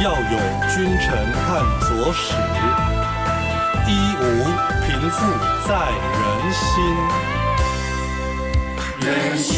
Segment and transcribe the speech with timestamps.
[0.00, 0.38] 要有
[0.72, 2.32] 君臣看佐使，
[3.88, 4.22] 一无
[4.86, 5.26] 贫富
[5.66, 5.74] 在
[6.14, 6.64] 人心。
[9.00, 9.56] 人心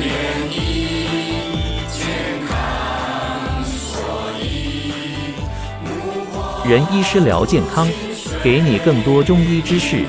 [0.00, 0.04] 连
[0.50, 0.58] 意，
[1.92, 2.02] 健
[2.48, 3.72] 康所
[4.42, 4.44] 依。
[6.68, 7.88] 仁医师聊健康，
[8.42, 10.04] 给你更多中医知识。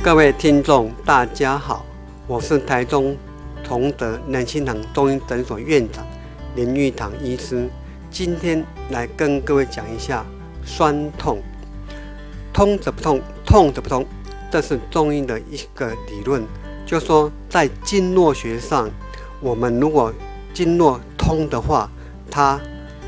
[0.00, 1.84] 各位听众，大家好，
[2.28, 3.16] 我是台中
[3.64, 6.06] 同德南心堂中医诊所院长
[6.54, 7.68] 林玉堂医师，
[8.08, 10.24] 今天来跟各位讲一下
[10.64, 11.42] 酸痛，
[12.52, 14.06] 通则不痛，痛则不通，
[14.52, 16.46] 这是中医的一个理论，
[16.86, 18.88] 就说在经络学上，
[19.40, 20.14] 我们如果
[20.54, 21.90] 经络通的话，
[22.30, 22.58] 它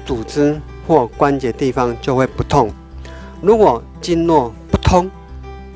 [0.05, 2.69] 组织或关节地方就会不痛；
[3.41, 5.09] 如果经络不通，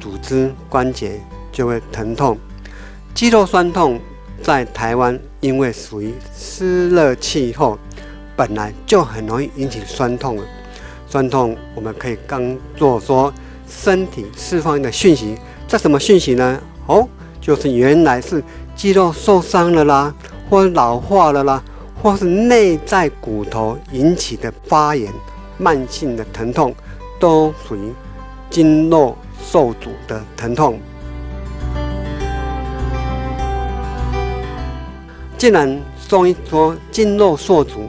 [0.04, 1.18] 组织关节
[1.50, 2.36] 就会疼痛，
[3.14, 3.98] 肌肉酸痛
[4.42, 7.78] 在台湾因为属于湿热气候，
[8.36, 10.42] 本来就很容易引起酸痛了。
[11.08, 13.32] 酸痛我们可以当做说
[13.66, 16.60] 身体释放的讯息，这什么讯息呢？
[16.86, 17.08] 哦，
[17.40, 18.44] 就是原来是
[18.76, 20.14] 肌肉受伤了啦，
[20.50, 21.62] 或老化了啦，
[22.02, 25.10] 或是内在骨头引起的发炎、
[25.56, 26.74] 慢性的疼痛，
[27.18, 27.90] 都属于
[28.50, 29.16] 经络。
[29.50, 30.80] 受阻的疼痛，
[35.38, 37.88] 既然中医说经络受阻，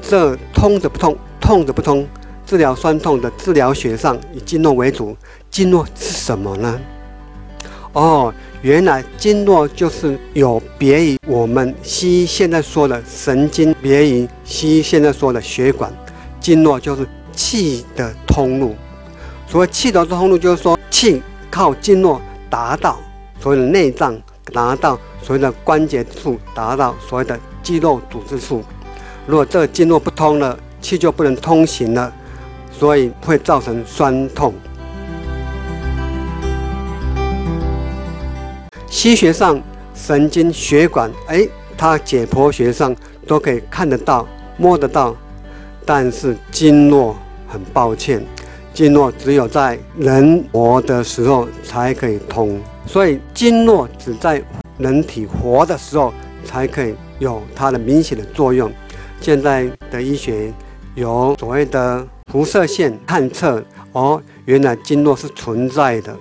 [0.00, 2.06] 这通则不通，痛则不通。
[2.46, 5.16] 治疗酸痛的治疗学上以经络为主，
[5.50, 6.80] 经络是什么呢？
[7.94, 15.90] 哦，原来经络就是有别于我们西医现在说的神经，别于西医现在说的血管，
[16.40, 18.76] 经络就是气的通路。
[19.48, 20.78] 所谓气的通路，就是说。
[21.02, 22.96] 气靠经络达到
[23.40, 24.16] 所谓的内脏，
[24.52, 28.62] 达到所谓的关节处，达到所谓的肌肉组织处。
[29.26, 32.12] 如果这个经络不通了，气就不能通行了，
[32.70, 34.54] 所以会造成酸痛。
[38.86, 39.60] 西学上
[39.96, 42.94] 神经血管，哎，它解剖学上
[43.26, 44.24] 都可以看得到、
[44.56, 45.16] 摸得到，
[45.84, 47.16] 但是经络
[47.48, 48.24] 很抱歉。
[48.74, 54.42] 经络只有在人活的时候才可以通，所以经络只在
[54.78, 56.12] 人体活的时候
[56.42, 58.72] 才可以有它的明显的作用。
[59.20, 60.50] 现在的医学
[60.94, 63.62] 有所谓的辐射线探测，
[63.92, 66.16] 哦，原来经络是存在的。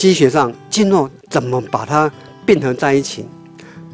[0.00, 2.10] 医学上经络怎么把它
[2.46, 3.26] 并合在一起？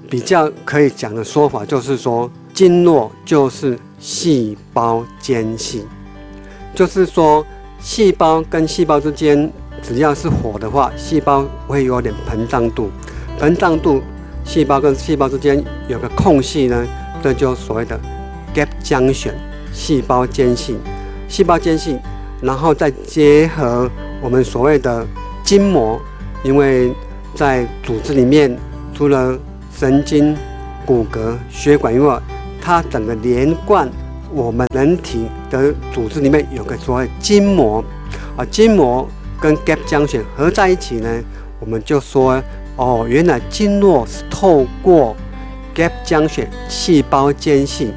[0.08, 3.76] 比较可以讲的说法就是说，经络就是。
[3.98, 5.84] 细胞间隙，
[6.74, 7.44] 就是说，
[7.80, 9.50] 细胞跟细胞之间，
[9.82, 12.90] 只要是火的话，细胞会有点膨胀度。
[13.38, 14.02] 膨胀度，
[14.44, 16.86] 细胞跟细胞之间有个空隙呢，
[17.22, 17.98] 这就所谓的
[18.54, 19.30] gap 间隙
[19.72, 20.76] 细胞间隙。
[21.28, 21.98] 细胞间隙，
[22.40, 23.90] 然后再结合
[24.22, 25.06] 我们所谓的
[25.42, 26.00] 筋膜，
[26.44, 26.92] 因为
[27.34, 28.56] 在组织里面，
[28.94, 29.36] 除了
[29.74, 30.36] 神经、
[30.84, 32.20] 骨骼、血管以外，
[32.66, 33.88] 它整个连贯
[34.34, 37.80] 我们人体的组织里面有个所谓筋膜
[38.36, 39.08] 啊，筋膜
[39.40, 41.08] 跟 gap 浆血合在一起呢，
[41.60, 42.42] 我们就说
[42.74, 45.14] 哦，原来经络是透过
[45.76, 47.92] gap 浆血细胞间隙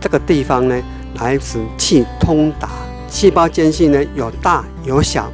[0.00, 0.82] 这个地方呢
[1.16, 2.70] 来使气通达。
[3.10, 5.30] 细胞间隙呢有大有小，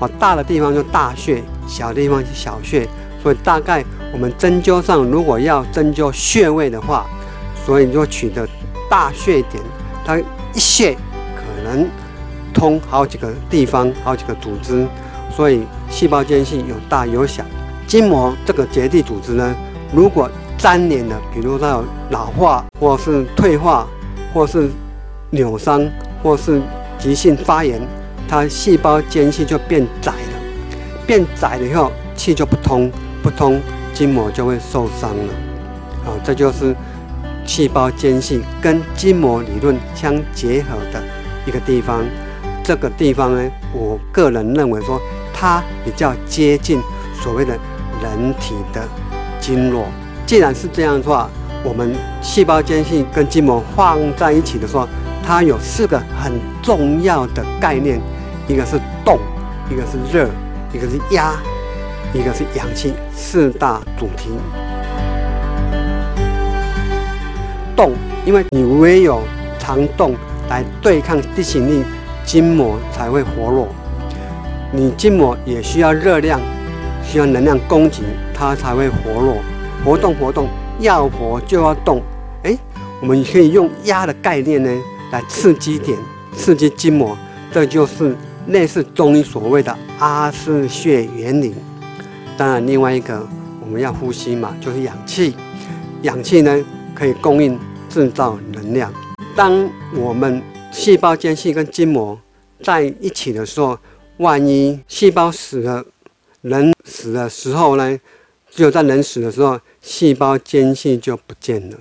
[0.00, 2.88] 啊，大的地方就大穴，小的地方是小穴。
[3.22, 7.06] 所以大概我们针灸上如果要针灸穴位的话。
[7.66, 8.48] 所以你就取得
[8.88, 9.60] 大穴点，
[10.04, 10.92] 它一穴
[11.34, 11.84] 可能
[12.54, 14.86] 通好几个地方、好几个组织，
[15.34, 17.44] 所以细胞间隙有大有小。
[17.88, 19.52] 筋膜这个结缔组织呢，
[19.92, 23.84] 如果粘连了，比如它有老化，或是退化，
[24.32, 24.70] 或是
[25.30, 25.84] 扭伤，
[26.22, 26.62] 或是
[27.00, 27.80] 急性发炎，
[28.28, 30.40] 它细胞间隙就变窄了。
[31.04, 32.88] 变窄了以后，气就不通，
[33.24, 33.60] 不通，
[33.92, 35.32] 筋膜就会受伤了。
[36.04, 36.72] 好，这就是。
[37.46, 41.02] 细胞间隙跟筋膜理论相结合的
[41.46, 42.04] 一个地方，
[42.64, 45.00] 这个地方呢，我个人认为说
[45.32, 46.80] 它比较接近
[47.14, 47.56] 所谓的
[48.02, 48.82] 人体的
[49.40, 49.86] 经络。
[50.26, 51.30] 既然是这样的话，
[51.62, 54.88] 我们细胞间隙跟筋膜放在一起的时候，
[55.24, 56.32] 它有四个很
[56.62, 58.00] 重要的概念：
[58.48, 59.18] 一个是动，
[59.70, 60.28] 一个是热，
[60.72, 61.34] 一个是压，
[62.12, 64.30] 一个是氧气，四大主题。
[67.76, 67.92] 动，
[68.24, 69.20] 因为你唯有
[69.58, 70.14] 常动
[70.48, 71.84] 来对抗地心力，
[72.24, 73.68] 筋膜才会活络。
[74.72, 76.40] 你筋膜也需要热量，
[77.04, 78.02] 需要能量供给，
[78.34, 79.36] 它才会活络，
[79.84, 80.48] 活动活动，
[80.80, 82.02] 要活就要动。
[82.42, 82.56] 哎，
[83.00, 84.70] 我们可以用压的概念呢，
[85.12, 85.96] 来刺激点，
[86.34, 87.16] 刺激筋膜，
[87.52, 88.16] 这就是
[88.48, 91.54] 类似中医所谓的阿是穴原理。
[92.36, 93.26] 当然，另外一个
[93.64, 95.34] 我们要呼吸嘛，就是氧气，
[96.02, 96.64] 氧气呢
[96.96, 97.58] 可以供应
[97.90, 98.92] 制造能量。
[99.36, 102.18] 当我们细胞间隙跟筋膜
[102.62, 103.78] 在一起的时候，
[104.16, 105.84] 万一细胞死了，
[106.40, 108.00] 人死的时候呢，
[108.50, 111.76] 只有在人死的时候，细胞间隙就不见了，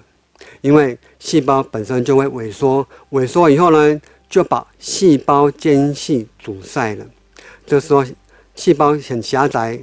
[0.60, 7.06] 因为细胞本身就会萎缩，萎缩以后呢，就把细胞间隙阻塞了。
[7.66, 8.06] 这时候
[8.54, 9.80] 细胞很狭窄，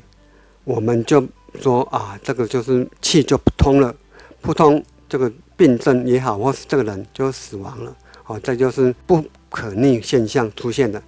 [0.65, 1.27] 我们就
[1.61, 3.95] 说啊，这个就是气就不通了，
[4.41, 7.95] 不通这个病症也好，或是这个人就死亡了。
[8.23, 11.03] 好，这就是不可逆现象出现的。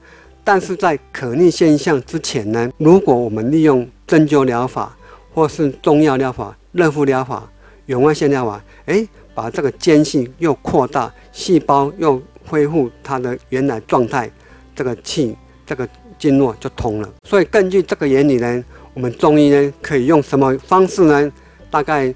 [0.45, 4.95] 但是在可逆现象之前呢，如果我们利用针灸疗法，
[5.33, 7.51] 或是中药疗法、热敷疗法、
[7.87, 14.31] 远外线疗法，哎，把这个间隙又扩大，细胞又恢复它的原来状态，
[14.77, 15.35] 这个气、
[15.65, 17.09] 这个经络就通了。
[17.27, 21.33] 所以根据这个原理呢，我们中医呢可以用什么方式呢？
[21.71, 22.15] 大概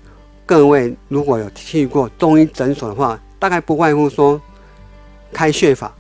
[0.48, 4.40] 各位如果有去过中医诊所的话，大概不外乎说
[5.30, 5.94] 开穴法，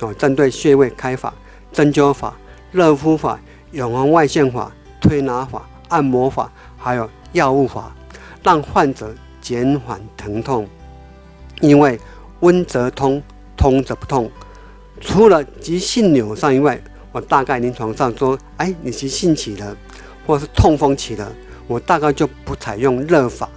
[0.00, 1.32] 哦，针对穴位开法。
[1.72, 2.34] 针灸法、
[2.72, 3.38] 热敷法、
[3.70, 7.94] 永红外线法、推拿法、按摩法，还有药物法，
[8.42, 10.68] 让患者减缓疼痛。
[11.60, 11.96] 因为
[12.40, 13.22] 温则通，
[13.56, 14.28] 通则不痛。
[15.00, 16.78] 除了急性扭伤以外，
[17.12, 19.76] 我大概临床上说，哎，你急性起了，
[20.26, 21.32] 或是痛风起了，
[21.68, 23.48] 我大概就不采用热法，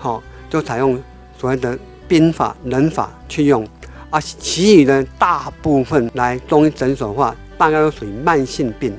[0.00, 1.00] 好，就采用
[1.38, 3.64] 所谓的冰法、冷法去用。
[4.08, 8.92] 啊，其余的大部分来中医诊所的话，大概都属于慢性病，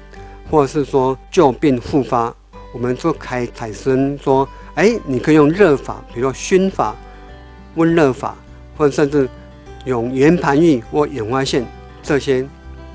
[0.49, 2.33] 或者是说旧病复发。
[2.71, 6.95] 我们就开产生说，哎，你可以用热法，比如说熏法、
[7.75, 8.33] 温热法，
[8.77, 9.27] 或者甚至
[9.83, 11.65] 用圆盘浴或眼花线
[12.01, 12.47] 这些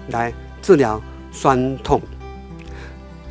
[0.09, 0.33] 来
[0.63, 0.99] 治疗
[1.31, 2.01] 酸痛。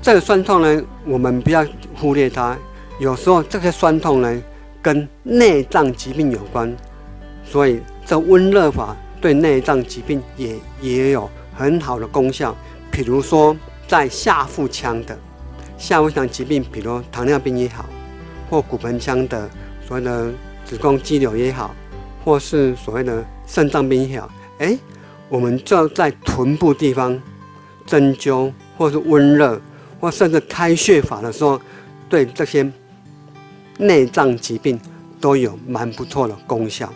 [0.04, 2.56] 这个酸痛呢，我们不要忽略它。
[3.00, 4.42] 有时候这些酸痛呢，
[4.86, 6.72] 跟内脏疾病有关，
[7.44, 7.82] 所以。
[8.08, 12.56] 这温热法对内脏疾病也也有很好的功效，
[12.92, 15.18] 比如说在下腹腔的
[15.76, 17.84] 下腹腔疾病，比如糖尿病也好，
[18.48, 19.50] 或骨盆腔的
[19.88, 20.32] 所谓的
[20.64, 21.74] 子宫肌瘤也好，
[22.24, 24.30] 或是所谓的肾脏病也好，
[24.60, 24.78] 哎，
[25.28, 27.20] 我们就在臀部地方
[27.88, 29.60] 针灸，或是温热，
[30.00, 31.60] 或甚至开穴法的时候，
[32.08, 32.72] 对这些
[33.78, 34.80] 内脏疾病
[35.20, 36.92] 都有蛮不错的功效。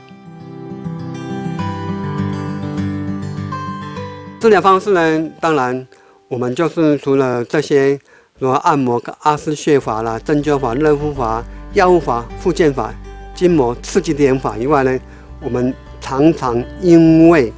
[4.40, 5.30] 治疗方式呢？
[5.42, 5.86] 当然，
[6.30, 8.00] 我们就是除了这些，
[8.38, 11.44] 如按摩、阿斯穴法啦、针灸法、热敷法、
[11.74, 12.94] 药物法、复健法、
[13.36, 14.98] 筋膜刺激点法以外呢，
[15.42, 17.52] 我们常常因为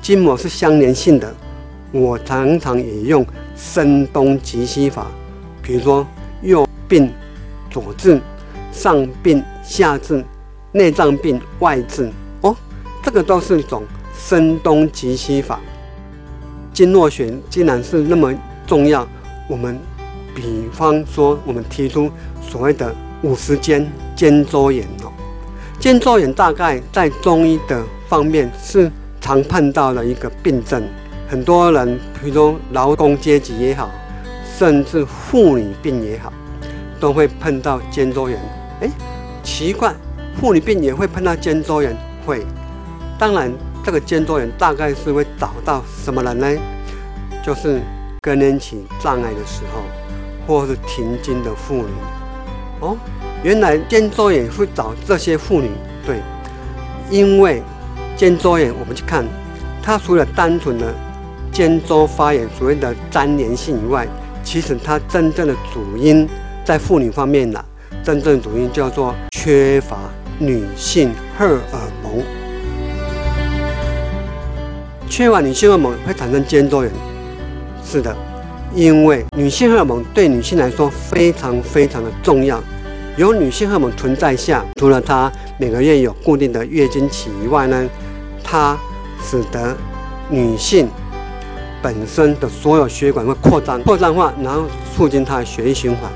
[0.00, 1.34] 筋膜是相连性的，
[1.90, 3.26] 我常常也用
[3.56, 5.08] 声东击西法，
[5.60, 6.06] 比如说
[6.42, 7.12] 右病
[7.68, 8.20] 左治，
[8.78, 10.24] 上病下治，
[10.70, 12.08] 内脏病外治。
[12.42, 12.54] 哦，
[13.02, 13.82] 这个都是一种
[14.16, 15.58] 声东击西法。
[16.72, 18.32] 经络学既然是那么
[18.64, 19.04] 重要，
[19.48, 19.76] 我们
[20.32, 22.08] 比方说，我们提出
[22.40, 25.10] 所谓的五十肩肩周炎哦，
[25.80, 28.88] 肩周炎大概在中医的方面是
[29.20, 30.80] 常碰到的一个病症，
[31.28, 33.90] 很多人，比如说劳工阶级也好，
[34.56, 36.32] 甚至妇女病也好，
[37.00, 38.57] 都会碰到肩周炎。
[38.80, 38.90] 哎，
[39.42, 39.94] 奇怪，
[40.40, 41.96] 妇女病也会碰到肩周炎？
[42.26, 42.44] 会，
[43.18, 43.52] 当然。
[43.84, 46.46] 这个肩周炎大概是会找到什么人呢？
[47.42, 47.80] 就是
[48.20, 49.80] 更年期障碍的时候，
[50.46, 51.88] 或是停经的妇女。
[52.80, 52.98] 哦，
[53.42, 55.70] 原来肩周炎会找这些妇女。
[56.04, 56.20] 对，
[57.08, 57.62] 因为
[58.14, 59.24] 肩周炎，我们去看，
[59.82, 60.94] 它除了单纯的
[61.50, 64.06] 肩周发炎所谓的粘连性以外，
[64.44, 66.28] 其实它真正的主因
[66.62, 67.64] 在妇女方面呢，
[68.08, 69.98] 真正主因叫做缺乏
[70.38, 72.22] 女性荷尔蒙。
[75.10, 76.90] 缺乏女性荷尔蒙会产生肩周炎，
[77.84, 78.16] 是的，
[78.74, 82.58] 因为女性荷尔蒙对女性来说非常非常的重要。
[83.18, 87.86] 有女性荷尔蒙存在下，除了她每个月有固定的月经期以外呢，
[88.42, 88.74] 它
[89.22, 89.76] 使得
[90.30, 90.88] 女性
[91.82, 94.62] 本身的所有血管会扩张，扩张化，然后
[94.96, 96.10] 促进她的血液循环。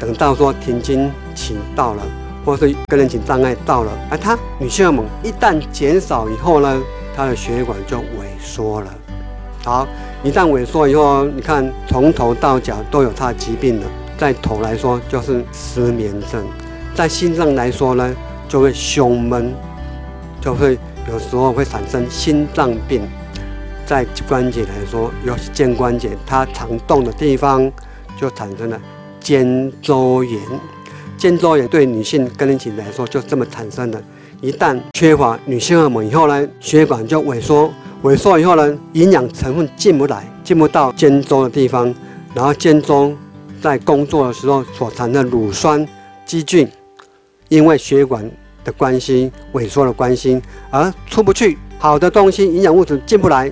[0.00, 2.02] 等到说停经情到了，
[2.44, 6.80] 或是更年期障碍到了，而他女性荷尔蒙一旦减少以后呢？
[7.16, 8.94] 它的血管就萎缩了。
[9.64, 9.88] 好，
[10.22, 13.86] 一旦萎缩以后，你看从头到脚都有它的疾病了。
[14.16, 16.44] 在头来说就是失眠症，
[16.94, 18.14] 在心脏来说呢
[18.48, 19.52] 就会胸闷，
[20.40, 20.78] 就会
[21.10, 23.02] 有时候会产生心脏病。
[23.84, 27.68] 在关节来说，尤其肩关节它常动的地方，
[28.16, 28.80] 就产生了
[29.18, 30.40] 肩周炎。
[31.18, 34.02] 肩周炎对女性更年期来说就这么产生的。
[34.40, 37.70] 一旦缺乏女性荷尔蒙以后呢，血管就萎缩，
[38.04, 41.94] 萎缩以后呢，营养成分进不来，进不到肩周的地方，
[42.34, 43.14] 然后肩周。
[43.60, 45.84] 在工作的时候所产生的乳酸
[46.24, 46.68] 积聚，
[47.48, 48.24] 因为血管
[48.62, 53.50] 的关系、萎缩的关系而出不去，好的东西、营养物质进不来，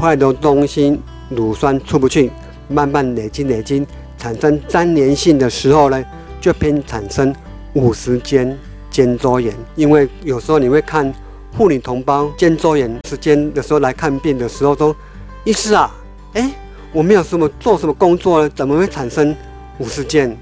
[0.00, 2.32] 坏的东西、乳酸出不去，
[2.66, 3.86] 慢慢累积累积，
[4.18, 6.04] 产生粘连性的时候呢，
[6.40, 7.34] 就偏产生
[7.74, 8.58] 五十肩
[8.90, 9.54] 肩周炎。
[9.76, 11.12] 因为有时候你会看
[11.56, 14.94] 妇女同胞肩周炎时间的时候来看病的时候说
[15.44, 15.90] ：“医师啊，
[16.34, 16.50] 哎。”
[16.90, 18.48] 我没有什么做什么工作呢？
[18.56, 19.36] 怎么会产生
[19.76, 20.34] 五十件？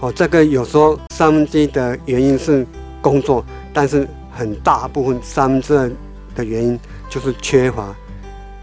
[0.00, 2.66] 哦，这个有时候三分之一的原因是
[3.02, 5.90] 工作，但是很大部分三分之二
[6.34, 7.94] 的原因就是缺乏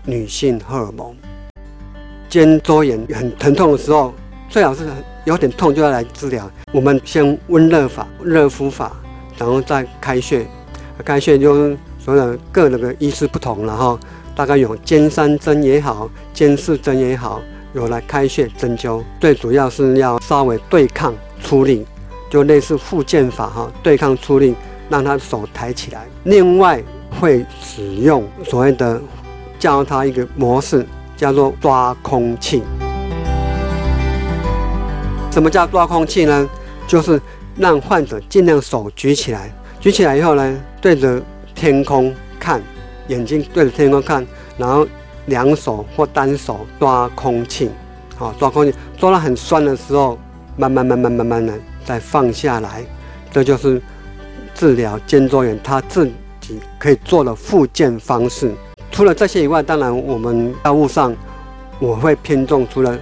[0.06, 1.16] 女性荷尔蒙。
[2.28, 4.12] 肩周炎很疼痛的时候，
[4.52, 4.86] 最好是
[5.24, 6.52] 有点痛就要来治疗。
[6.74, 8.92] 我们先温热法、热敷法，
[9.38, 10.46] 然后再开穴。
[11.06, 13.98] 开穴就所有的个人的医师不同了哈。
[14.36, 17.42] 大概有肩三针也好，肩四针也好，
[17.74, 21.86] 有来开穴针灸，最主要是要稍微对抗出力，
[22.30, 24.54] 就类似复健法哈，对抗出力，
[24.90, 26.06] 让他手抬起来。
[26.26, 26.84] 另外
[27.22, 29.02] 会使用所谓的
[29.58, 32.62] 教他一个模式，叫做抓空气。
[35.32, 36.50] 什么叫抓空气呢？
[36.88, 37.20] 就是
[37.56, 41.22] 让患者尽量手举起来，举起来以后呢，对着
[41.56, 42.62] 天空看。
[43.08, 44.26] 眼睛对着天空看，
[44.58, 44.88] 然后
[45.26, 47.70] 两手或单手抓空气，
[48.16, 50.18] 好抓空气，抓到很酸的时候，
[50.56, 52.86] 慢慢慢慢慢慢的再放下来，
[53.32, 53.82] 这就是
[54.54, 56.06] 治疗肩周炎他自
[56.40, 58.54] 己可以做的复健方式。
[58.92, 61.14] 除了这些以外，当然我们药物上
[61.80, 62.98] 我会偏重除了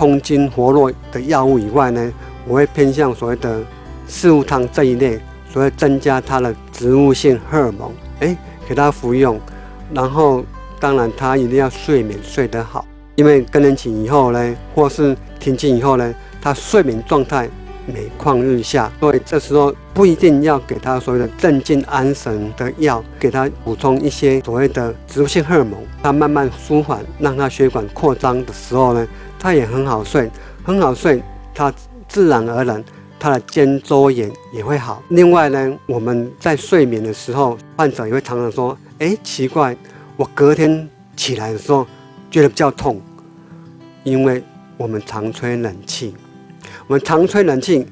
[0.00, 2.10] 通经活络的药物以外呢，
[2.48, 3.60] 我会偏向所谓的
[4.06, 5.20] 四物汤这一类，
[5.52, 7.92] 所以增加它的植物性荷尔蒙。
[8.20, 8.34] 哎。
[8.66, 9.36] 给它服用，
[9.92, 10.44] 然后
[10.78, 17.50] 当然它一定要睡眠睡得好，因为更年期以后呢，或是停经以后呢，他睡眠状态
[17.86, 29.06] 每况日下，所以这时候不一定要给他所谓的镇静安神的药，给他补充一些所谓的植物性荷尔蒙，他慢慢舒缓，让他血管扩张的时候呢，
[29.38, 30.30] 他也很好睡，
[30.62, 31.22] 很好睡，
[31.54, 31.72] 他
[32.08, 32.82] 自然而然。
[33.22, 35.02] 他的肩周炎也会好。
[35.10, 39.76] 另外呢，我们在睡眠的时候，患者也会常常说：“哎，奇怪，
[40.16, 41.86] 我隔天起来的时候
[42.30, 42.98] 觉得比较痛，
[44.04, 44.42] 因为
[44.78, 46.14] 我们常吹冷气，
[46.90, 47.86] 我们常吹冷气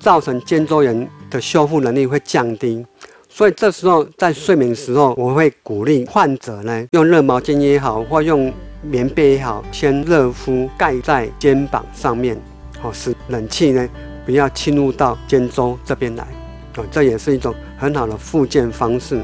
[0.00, 2.84] 造成肩周炎的修复能力会降低。
[3.28, 8.52] 所以这时候在睡眠的时候，我会鼓励患者呢，用热毛巾也好，或用
[8.82, 12.36] 棉被也好，先热敷盖在肩膀上面，
[12.80, 13.88] 好使冷气呢。”
[14.26, 16.26] 不要侵入到肩周这边来，
[16.76, 19.22] 哦，这也是一种很好的复健方式。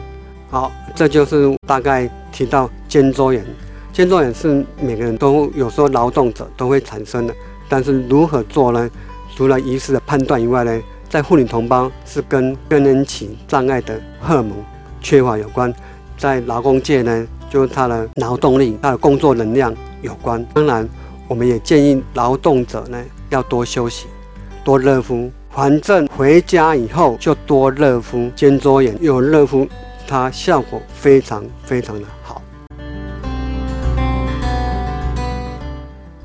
[0.49, 3.45] 好，这就是大概提到肩周炎。
[3.92, 7.35] 肩周炎是每个人都有时候劳动者都会产生的，
[7.68, 8.88] 但是如何做呢？
[9.37, 14.52] 除了医师的判断以外呢，在妇女同胞是跟更年期障碍的荷尔蒙
[15.02, 15.71] 缺乏有关，
[16.16, 20.43] 在劳工界呢，就是他的劳动力、他的工作能量有关。
[20.55, 20.88] 当然，
[21.28, 24.07] 我们也建议劳动者呢要多休息。
[24.64, 28.31] 多热敷，反正回家以后就多热敷。
[28.35, 29.69] 肩周炎有热敷，
[30.09, 32.40] 它效果非常非常的好。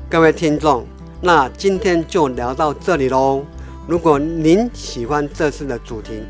[0.08, 0.86] 各位听众，
[1.24, 3.44] 那今天就聊到这里喽。
[3.86, 6.20] 如果您喜欢这次的主题，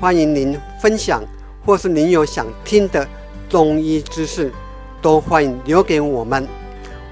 [0.00, 1.22] 欢迎您分享，
[1.64, 3.06] 或是您有想听的
[3.48, 4.52] 中医知识，
[5.00, 6.48] 都欢迎留给我们。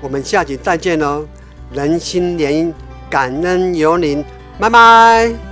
[0.00, 1.24] 我们下集再见喽！
[1.72, 2.74] 人心连，
[3.08, 4.24] 感恩有您。
[4.58, 5.47] 拜拜。